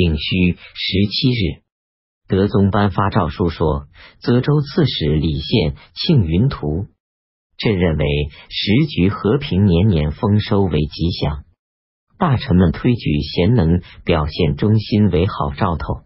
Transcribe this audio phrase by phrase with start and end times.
[0.00, 1.60] 丙戌十七日，
[2.26, 3.86] 德宗颁发诏书说：
[4.22, 6.86] 泽州刺史李宪庆云图，
[7.58, 8.06] 朕认为
[8.48, 11.44] 时局和平，年年丰收为吉祥。
[12.18, 16.04] 大臣们推举贤能、表现忠心为好兆头，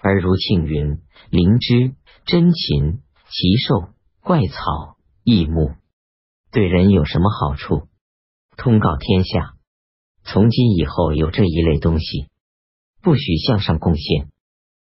[0.00, 1.92] 而如庆云、灵芝、
[2.24, 3.90] 真禽、奇兽、
[4.22, 5.72] 怪草、异木，
[6.50, 7.88] 对人有什么好处？
[8.56, 9.52] 通告天下，
[10.24, 12.28] 从今以后有这一类东西，
[13.08, 14.28] 不许向上贡献。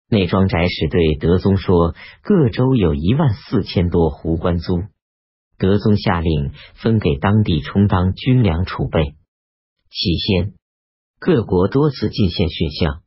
[0.09, 4.85] 内庄宅使对德宗说：“各州有一万四千多斛官租，
[5.59, 9.17] 德宗下令分给当地充当军粮储备。”
[9.91, 10.55] 起先，
[11.19, 13.03] 各国多次进献驯象，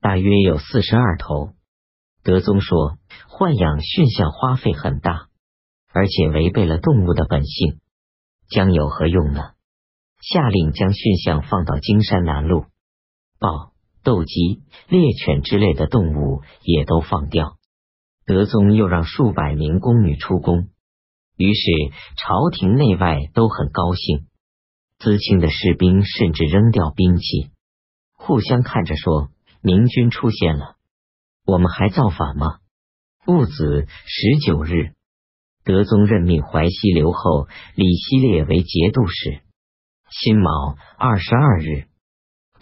[0.00, 1.54] 大约有四十二头。
[2.22, 2.98] 德宗说，
[3.28, 5.26] 豢养驯象花费很大，
[5.92, 7.80] 而且违背了动物的本性，
[8.48, 9.54] 将有何用呢？
[10.20, 12.66] 下令将驯象放到荆山南路，
[13.40, 13.73] 报、
[14.04, 17.56] 斗鸡、猎犬之类的动物也都放掉。
[18.26, 20.68] 德宗又让数百名宫女出宫，
[21.36, 21.70] 于是
[22.16, 24.26] 朝廷内外都很高兴。
[24.98, 27.50] 资清的士兵甚至扔掉兵器，
[28.12, 30.76] 互相看着说：“明军出现了，
[31.44, 32.58] 我们还造反吗？”
[33.26, 34.92] 戊子十九日，
[35.64, 39.40] 德宗任命淮西留后李希烈为节度使。
[40.10, 41.88] 辛卯二十二日，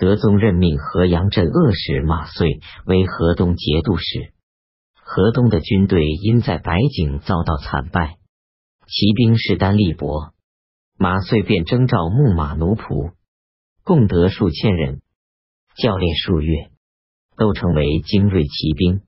[0.02, 4.32] 德宗任命河阳镇恶使马遂为河东节度使。
[4.94, 8.16] 河东的军队因在白井遭到惨败，
[8.88, 10.32] 骑兵势单力薄。
[10.98, 13.12] 马遂便征召牧马奴仆，
[13.84, 15.02] 共得数千人，
[15.76, 16.72] 教练数月，
[17.36, 19.02] 都成为精锐骑兵。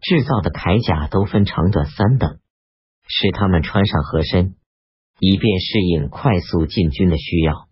[0.00, 2.38] 制造的铠甲都分长短三等，
[3.06, 4.54] 使他们穿上合身，
[5.18, 7.68] 以便适应快速进军的需要。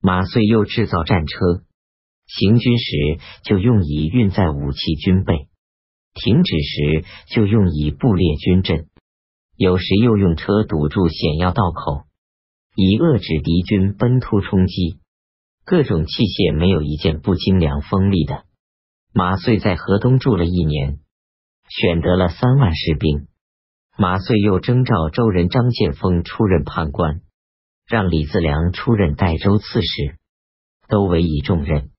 [0.00, 1.64] 马遂又制造战车，
[2.38, 5.48] 行军时就用以运载武器军备，
[6.14, 8.88] 停止时就用以布列军阵，
[9.56, 12.04] 有时又用车堵住险要道口。
[12.74, 14.96] 以遏制敌军奔突冲击，
[15.66, 18.44] 各种器械没有一件不精良锋利的。
[19.12, 21.00] 马遂在河东住了一年，
[21.68, 23.28] 选得了三万士兵。
[23.98, 27.20] 马遂又征召州人张建峰出任判官，
[27.86, 30.16] 让李自良出任代州刺史，
[30.88, 31.90] 都委以重任。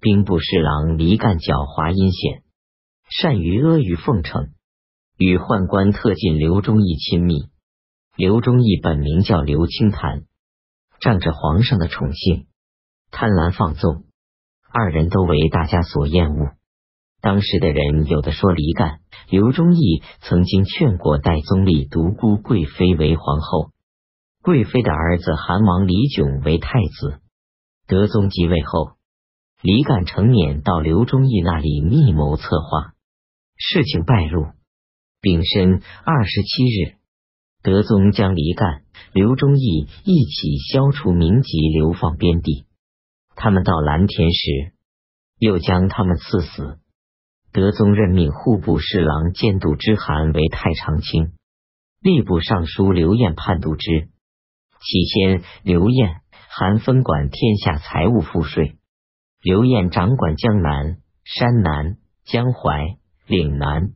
[0.00, 2.42] 兵部侍郎黎干狡猾阴险，
[3.08, 4.50] 善于阿谀奉承，
[5.16, 7.48] 与宦官特进刘忠义亲密。
[8.14, 10.24] 刘忠义本名叫刘清潭，
[11.00, 12.46] 仗着皇上的宠幸，
[13.10, 14.04] 贪婪放纵，
[14.70, 16.50] 二人都为大家所厌恶。
[17.22, 23.70] 当时的人有的说，黎干、刘忠义曾经劝过代宗立独孤贵妃为皇后，
[24.42, 27.20] 贵妃的儿子韩王李炯为太子。
[27.86, 28.95] 德宗即位后，
[29.62, 32.94] 黎干成免到刘忠义那里密谋策划，
[33.56, 34.48] 事情败露。
[35.20, 36.96] 丙申二十七日。
[37.62, 42.66] 德宗将黎干、刘忠义一起消除民籍，流放边地。
[43.34, 44.72] 他们到蓝田时，
[45.38, 46.78] 又将他们赐死。
[47.50, 51.32] 德宗任命户部侍郎监督之韩为太常卿，
[52.02, 54.10] 吏部尚书刘晏判度之。
[54.80, 58.76] 起先，刘晏、韩分管天下财务赋税，
[59.46, 62.96] 刘晏掌管江南、山南、江淮、
[63.28, 63.92] 岭南，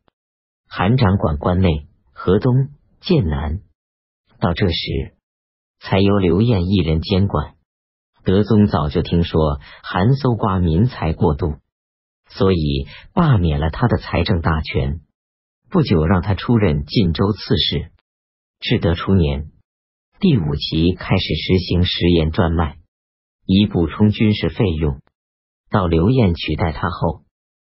[0.65, 2.69] 韩掌管关内、河东。
[3.01, 3.59] 剑南，
[4.39, 5.17] 到这时
[5.81, 7.55] 才由刘晏一人监管。
[8.23, 11.55] 德宗早就听说韩搜刮民财过度，
[12.29, 15.01] 所以罢免了他的财政大权。
[15.69, 17.91] 不久，让他出任晋州刺史。
[18.61, 19.51] 至德初年，
[20.21, 22.77] 第五期开始实行食盐专卖，
[23.45, 25.01] 以补充军事费用。
[25.71, 27.21] 到刘晏取代他后，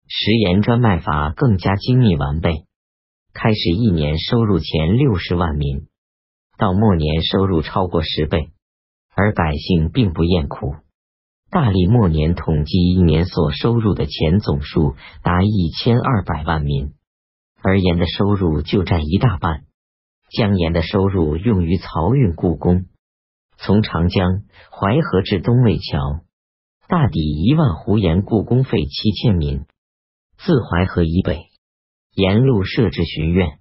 [0.08, 2.64] 食盐专卖法更加精密完备。
[3.34, 5.88] 开始一年收入前六十万民，
[6.58, 8.54] 到末年收入超过十倍，
[9.14, 10.76] 而百姓并不厌苦。
[11.50, 16.94] 大历末年统计一年所收入的钱总数达一千二百万民，
[17.62, 19.66] 而盐的收入就占一大半。
[20.30, 22.86] 江盐的收入用于漕运故宫，
[23.58, 26.22] 从长江、淮河至东魏桥，
[26.92, 29.64] 大抵一万胡盐故宫费七千民。
[30.38, 31.46] 自淮河以北。
[32.14, 33.60] 沿路设置巡院，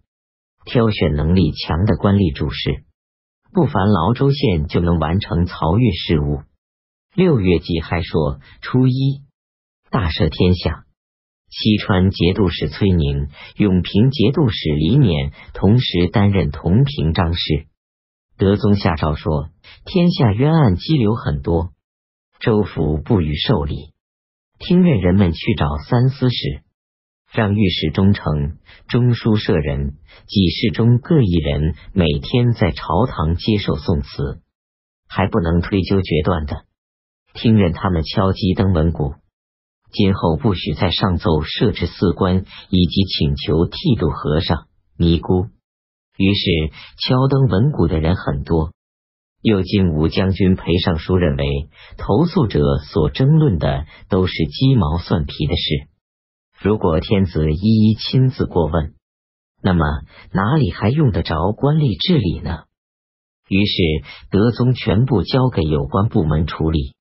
[0.64, 2.82] 挑选能力强的官吏主事，
[3.52, 6.42] 不凡劳州县就能完成漕运事务。
[7.14, 9.20] 六月季还说初一
[9.92, 10.86] 大赦天下。
[11.50, 17.68] 西川节度使崔宁、永平节度使李勉同时担任同平章事。
[18.36, 19.50] 德宗下诏说，
[19.84, 21.70] 天下冤案积留很多，
[22.40, 23.92] 州府不予受理。
[24.58, 26.62] 听任人们去找三司使，
[27.32, 28.56] 让御史中丞、
[28.88, 34.40] 中书舍人、几事中各一人每天在朝堂接受宋词，
[35.06, 36.64] 还不能推究决断的，
[37.34, 39.14] 听任他们敲击登闻鼓。
[39.92, 44.66] 今后不许再上奏设置寺官，以及请求剃度和尚、
[44.96, 45.48] 尼姑。
[46.16, 48.72] 于是敲灯闻鼓的人很多。
[49.42, 55.88] 右金吾将军裴尚书认为，投诉者所争论的都是鸡毛蒜皮的事。
[56.60, 58.94] 如果天子一一亲自过问，
[59.62, 59.84] 那么
[60.32, 62.64] 哪里还用得着官吏治理呢？
[63.48, 63.72] 于是
[64.30, 66.92] 德宗全部交给有关部门处理。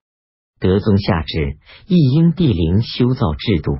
[0.61, 1.57] 德宗下旨，
[1.87, 3.73] 一应帝陵修造制度，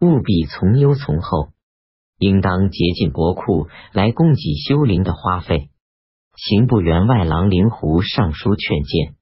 [0.00, 1.50] 务必从优从厚，
[2.18, 5.68] 应当竭尽国库来供给修陵的花费。
[6.36, 9.14] 刑部员外郎灵狐上书劝谏，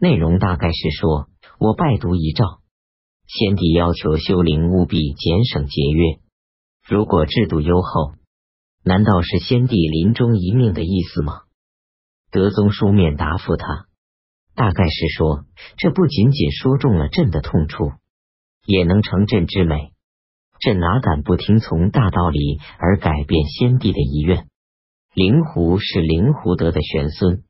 [0.00, 1.28] 内容大概是说：
[1.60, 2.44] 我拜读遗诏，
[3.26, 6.18] 先帝要求修陵务必俭省节约。
[6.88, 8.14] 如果制度优厚，
[8.84, 11.42] 难道是先帝临终一命的意思吗？
[12.32, 13.86] 德宗书面答复他。
[14.56, 15.44] 大概是说，
[15.78, 17.92] 这不仅仅说中了朕的痛处，
[18.66, 19.92] 也能成朕之美。
[20.58, 24.49] 朕哪敢不听从大道理而改变先帝的遗愿？
[25.12, 27.42] 灵狐是灵狐德的玄孙，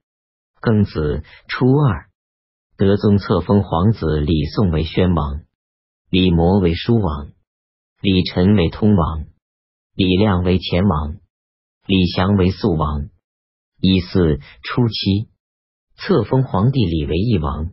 [0.62, 2.08] 庚子初二，
[2.78, 5.42] 德宗册封皇子李诵为宣王，
[6.08, 7.32] 李摩为书王，
[8.00, 9.26] 李晨为通王，
[9.94, 11.18] 李亮为前王，
[11.84, 13.10] 李祥为肃王。
[13.78, 15.28] 一四初七。
[15.96, 17.72] 册封皇帝李为义王，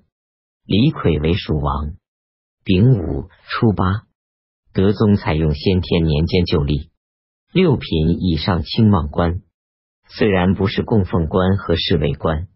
[0.66, 1.94] 李悝为蜀王。
[2.66, 4.06] 丙午初八，
[4.74, 6.92] 德宗采用先天年间旧历，
[7.54, 9.44] 六品以上清望官，
[10.10, 12.48] 虽然不是供奉官和侍卫官，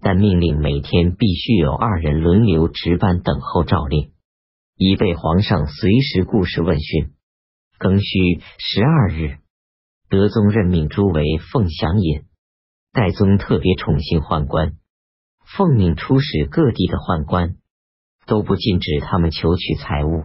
[0.00, 4.12] 但命令每天必须有二人轮流值班等候诏令，
[4.76, 7.12] 以备皇上随时顾事问讯。
[7.78, 9.38] 庚戌十二日，
[10.08, 12.24] 德宗任命诸为凤翔尹，
[12.92, 14.74] 代宗特别宠幸宦官。
[15.56, 17.56] 奉命出使各地的宦官，
[18.26, 20.24] 都不禁止他们求取财物。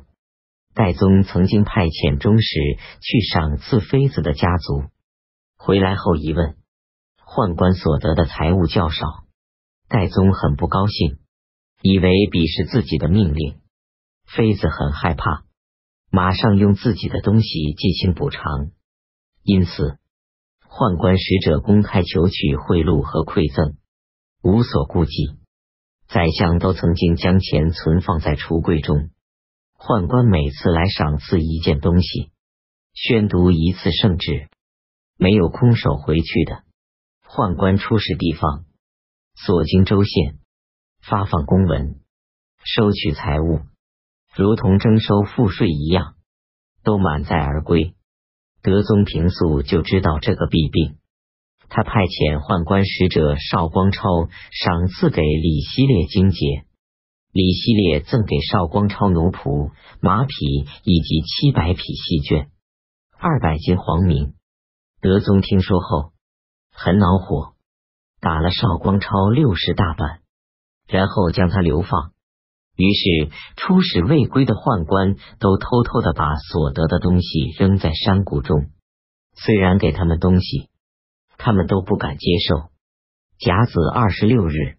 [0.76, 2.60] 戴宗曾经派遣中使
[3.02, 4.84] 去赏赐妃子的家族，
[5.58, 6.56] 回来后一问，
[7.18, 9.26] 宦官所得的财物较少。
[9.90, 11.18] 戴宗很不高兴，
[11.82, 13.60] 以为鄙视自己的命令。
[14.26, 15.44] 妃子很害怕，
[16.12, 18.72] 马上用自己的东西进行补偿。
[19.44, 19.98] 因此，
[20.70, 23.78] 宦官使者公开求取贿赂和馈赠。
[24.44, 25.38] 无所顾忌，
[26.08, 29.10] 宰相都曾经将钱存放在橱柜中。
[29.78, 32.32] 宦官每次来赏赐一件东西，
[32.94, 34.50] 宣读一次圣旨，
[35.18, 36.64] 没有空手回去的。
[37.28, 38.66] 宦官出使地方，
[39.36, 40.40] 所经州县，
[41.02, 42.00] 发放公文，
[42.64, 43.62] 收取财物，
[44.36, 46.16] 如同征收赋税一样，
[46.84, 47.96] 都满载而归。
[48.62, 50.98] 德宗平素就知道这个弊病。
[51.70, 56.64] 他派遣宦官使者邵光超赏赐给李希烈金节，
[57.34, 60.36] 李希烈赠给邵光超奴仆、马匹
[60.84, 62.48] 以及七百匹细绢、
[63.20, 64.34] 二百斤黄米。
[65.02, 66.12] 德宗听说后
[66.72, 67.54] 很恼火，
[68.20, 70.20] 打了邵光超六十大板，
[70.88, 72.12] 然后将他流放。
[72.76, 78.70] 于是出使未归的宦官都偷偷的把所得的东西扔在山谷中，
[79.36, 80.70] 虽然给他们东西。
[81.40, 82.72] 他们都不敢接受。
[83.38, 84.78] 甲子二十六日，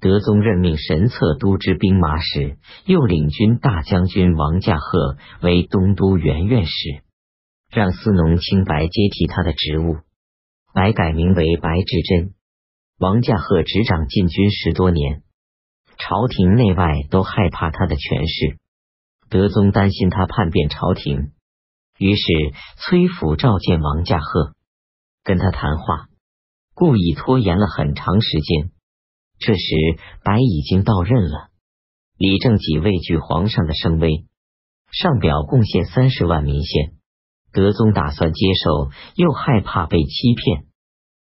[0.00, 2.56] 德宗任命神策都知兵马使、
[2.86, 7.02] 右领军大将军王驾鹤为东都元院使，
[7.72, 9.96] 让司农清白接替他的职务，
[10.74, 12.34] 白改名为白志贞。
[12.98, 15.22] 王驾鹤执掌禁军十多年，
[15.96, 18.58] 朝廷内外都害怕他的权势。
[19.30, 21.32] 德宗担心他叛变朝廷，
[21.96, 22.22] 于是
[22.76, 24.52] 崔府召见王驾鹤。
[25.24, 26.08] 跟他谈话，
[26.74, 28.70] 故意拖延了很长时间。
[29.38, 29.62] 这时
[30.22, 31.48] 白已经到任了。
[32.18, 34.26] 李正己畏惧皇上的声威，
[34.90, 36.92] 上表贡献三十万民县。
[37.52, 40.66] 德宗打算接受，又害怕被欺骗，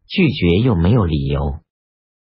[0.08, 1.60] 拒绝又没有理由。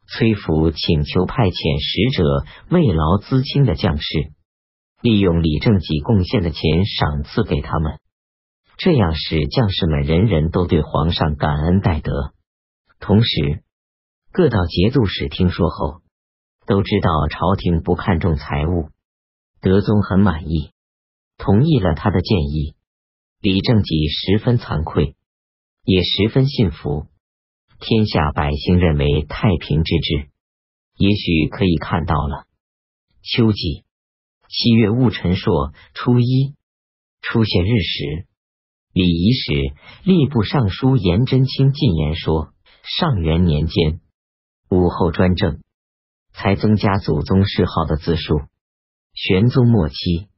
[0.08, 4.32] 崔福请求派遣使者慰劳资清的将士，
[5.00, 7.98] 利用李正己贡献的钱赏赐给他们。
[8.76, 12.32] 这样使将士们人人都对皇上感恩戴德。
[12.98, 13.62] 同时，
[14.32, 16.00] 各道节度使听说后，
[16.66, 18.88] 都知道朝廷不看重财物。
[19.60, 20.72] 德宗很满意，
[21.38, 22.74] 同意了他的建议。
[23.42, 25.16] 李正己十分惭愧，
[25.82, 27.08] 也十分信服。
[27.80, 30.30] 天下百姓认为太平之治，
[30.96, 32.46] 也许可以看到了。
[33.20, 33.82] 秋季，
[34.48, 36.54] 七月戊辰朔初一，
[37.20, 38.28] 出现日时，
[38.92, 43.98] 礼仪时，吏部尚书颜真卿进言说：上元年间，
[44.70, 45.60] 武后专政，
[46.32, 48.42] 才增加祖宗谥号的字数。
[49.14, 50.28] 玄宗末期，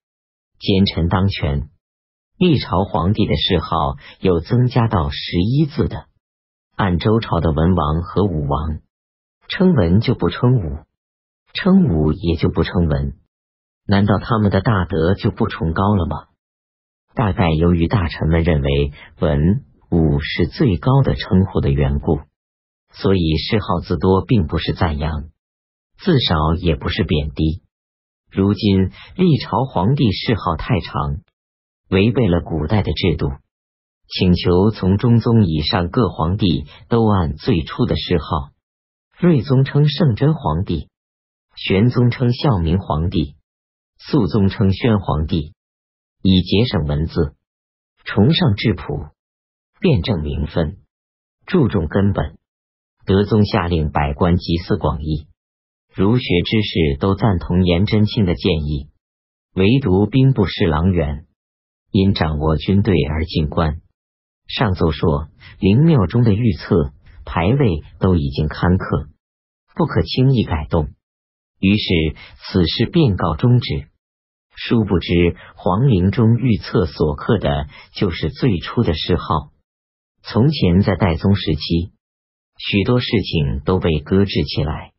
[0.58, 1.68] 奸臣当权，
[2.36, 3.68] 历朝皇帝的谥号
[4.20, 6.06] 有增加到十一字的。
[6.76, 8.80] 按周朝的文王和武王，
[9.46, 10.78] 称文就不称武，
[11.52, 13.14] 称武也就不称文。
[13.86, 16.26] 难道他们的大德就不崇高了吗？
[17.14, 22.18] 大概由于大臣们认为文武是最高的称呼的缘故，
[22.90, 25.28] 所以谥号字多并不是赞扬，
[25.98, 27.62] 字少也不是贬低。
[28.32, 31.18] 如今历朝皇帝谥号太长，
[31.88, 33.30] 违背了古代的制度。
[34.06, 38.50] 请求从中宗以上各皇帝都按最初的谥号。
[39.16, 40.88] 睿宗称圣真皇帝，
[41.56, 43.36] 玄宗称孝明皇帝，
[43.96, 45.54] 肃宗称宣皇帝，
[46.20, 47.34] 以节省文字，
[48.04, 49.08] 崇尚质朴，
[49.80, 50.78] 辩证明分，
[51.46, 52.36] 注重根本。
[53.06, 55.28] 德宗下令百官集思广益，
[55.94, 58.90] 儒学之士都赞同颜真卿的建议，
[59.54, 61.26] 唯独兵部侍郎员。
[61.94, 63.80] 因掌握军队而进官。
[64.48, 65.28] 上奏说，
[65.60, 66.92] 灵庙中的预测
[67.24, 69.06] 牌位都已经刊刻，
[69.76, 70.88] 不可轻易改动。
[71.60, 72.16] 于是
[72.50, 73.86] 此事便告终止。
[74.56, 79.52] 殊不知，皇陵中预测所刻的就是最初的谥号。
[80.24, 81.92] 从前在代宗时期，
[82.58, 84.94] 许多事情都被搁置起来。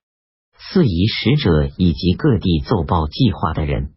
[0.58, 3.94] 四夷使者以及各地奏报计划的人，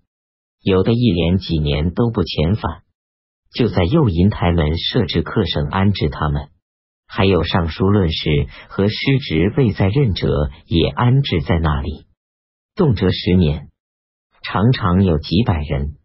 [0.61, 2.83] 有的一连几年都不遣返。
[3.53, 6.49] 就在右银台门设置客省安置他们，
[7.07, 12.07] 还有尚书论事和师职未在任者也安置在那里，
[12.75, 13.71] 动辄十年，
[14.43, 15.97] 常常有几百人，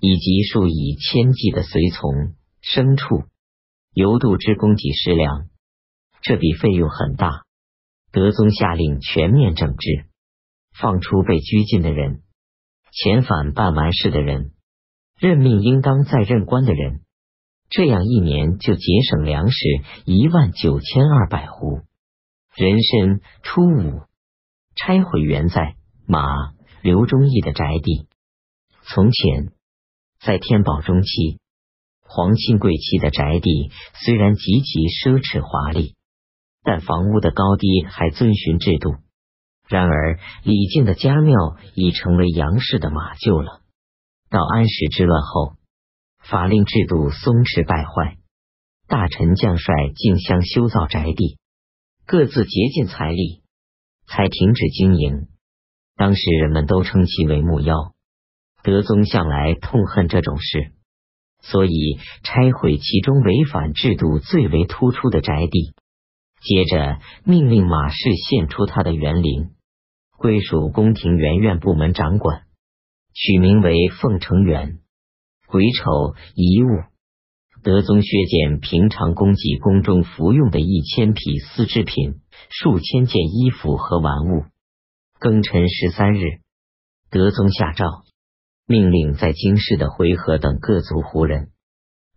[0.00, 3.24] 以及数以千计的随从、牲畜、
[3.92, 5.48] 游渡之供给食粮，
[6.22, 7.42] 这笔费用很大。
[8.12, 10.06] 德宗下令全面整治，
[10.78, 12.22] 放出被拘禁的人，
[12.92, 14.52] 遣返办完事的人。
[15.18, 17.00] 任命应当在任官的人，
[17.70, 19.58] 这样一年就节省粮食
[20.04, 21.84] 一万九千二百斛。
[22.54, 24.02] 壬申初五，
[24.74, 25.74] 拆毁原在
[26.06, 26.22] 马
[26.82, 28.08] 刘忠义的宅地。
[28.82, 29.52] 从前
[30.20, 31.40] 在天宝中期，
[32.02, 33.70] 皇亲贵戚的宅地
[34.04, 35.94] 虽然极其奢侈华丽，
[36.62, 38.96] 但房屋的高低还遵循制度。
[39.68, 43.62] 然而李靖的家庙已成为杨氏的马厩了。
[44.28, 45.56] 到安史之乱后，
[46.18, 48.18] 法令制度松弛败坏，
[48.88, 51.38] 大臣将帅竞相修造宅地，
[52.06, 53.42] 各自竭尽财力，
[54.06, 55.28] 才停止经营。
[55.94, 57.94] 当时人们都称其为木妖。
[58.62, 60.72] 德宗向来痛恨这种事，
[61.40, 65.72] 所以拆毁其中违反制度最为突出的宅地，
[66.40, 69.50] 接着命令马氏献出他的园林，
[70.18, 72.45] 归属宫廷园院部门掌管。
[73.16, 74.78] 取名为凤城园。
[75.46, 76.68] 癸丑遗物，
[77.62, 82.20] 德宗削减平常供给宫中服用的一千匹丝织品、
[82.50, 84.44] 数千件衣服和玩物。
[85.18, 86.40] 庚辰十三日，
[87.10, 88.04] 德宗下诏，
[88.66, 91.52] 命令在京师的回纥等各族胡人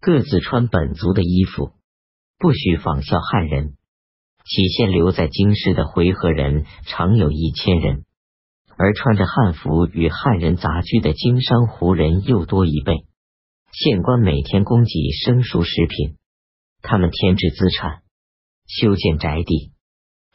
[0.02, 1.72] 各自穿本族的衣服，
[2.38, 3.78] 不许仿效汉人。
[4.44, 8.04] 起先留在京师的回纥人常有一千人。
[8.80, 13.06] 而穿着汉服与汉人杂居的经商胡人又多一倍。
[13.74, 16.16] 县官每天供给生熟食品，
[16.82, 18.04] 他们添置资产，
[18.68, 19.74] 修建宅地，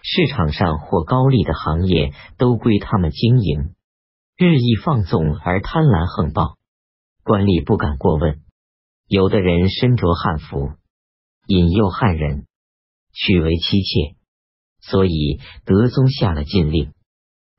[0.02, 3.74] 市场上或高利的行业都归他们经营。
[4.36, 6.58] 日益放纵而贪婪横暴，
[7.22, 8.42] 官吏不敢过问。
[9.08, 10.72] 有的人身着汉服，
[11.46, 12.46] 引诱汉人，
[13.14, 14.16] 娶为妻妾，
[14.82, 16.93] 所以德宗下了禁令。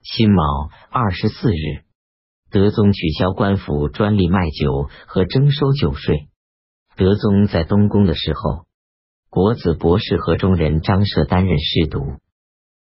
[0.06, 1.84] 辛卯二十四日，
[2.52, 6.30] 德宗取消官府专利卖酒和征收酒税。
[6.96, 8.68] 德宗在东宫的时候，
[9.32, 12.20] 国子博士和中人张涉担任侍读。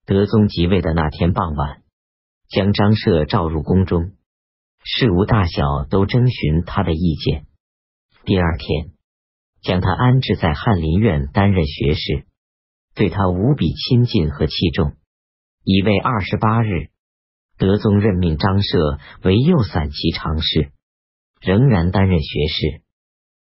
[0.07, 1.83] 德宗即位的那天傍晚，
[2.49, 4.13] 将张涉召入宫中，
[4.83, 7.45] 事无大小都征询他的意见。
[8.25, 8.93] 第二天，
[9.61, 12.25] 将他安置在翰林院担任学士，
[12.95, 14.93] 对他无比亲近和器重。
[15.63, 16.89] 已为二十八日。
[17.61, 20.71] 德宗任命张舍为右散骑常侍，
[21.41, 22.81] 仍然担任学士。